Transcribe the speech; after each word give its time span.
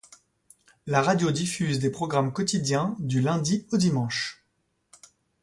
La 0.87 1.03
radio 1.03 1.29
diffuse 1.29 1.77
des 1.77 1.91
programmes 1.91 2.33
quotidiens 2.33 2.95
du 2.97 3.21
lundi 3.21 3.67
au 3.71 3.77
dimanche. 3.77 4.43